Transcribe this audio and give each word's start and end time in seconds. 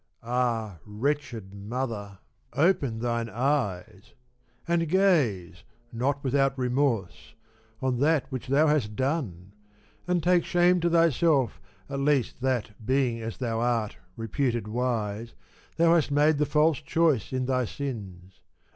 Ah 0.23 0.79
wretched 0.83 1.53
mother, 1.53 2.17
open 2.53 3.01
thine 3.01 3.29
eyes! 3.29 4.15
And 4.67 4.89
gaze, 4.89 5.63
not 5.93 6.23
without 6.23 6.57
remorse, 6.57 7.35
on 7.83 7.99
that 7.99 8.25
which 8.31 8.47
thou 8.47 8.65
hast 8.65 8.95
done; 8.95 9.51
and 10.07 10.23
take 10.23 10.43
shame 10.43 10.79
to 10.79 10.89
thyself 10.89 11.61
at 11.87 11.99
least 11.99 12.41
that 12.41 12.71
being, 12.83 13.21
as 13.21 13.37
thou 13.37 13.59
art, 13.59 13.97
reputed 14.17 14.67
wise, 14.67 15.35
thou 15.77 15.93
hast 15.93 16.09
made 16.09 16.39
the 16.39 16.47
false 16.47 16.79
choice 16.81 17.31
in 17.31 17.45
thy 17.45 17.65
sins. 17.65 18.39